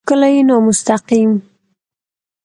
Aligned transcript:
او 0.03 0.05
کله 0.09 0.27
يې 0.33 0.41
نامستقيم 0.49 1.31